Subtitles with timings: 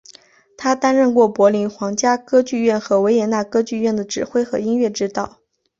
[0.57, 5.37] 他担任过柏林皇家歌剧院和维也纳歌剧院的指挥和音乐指导。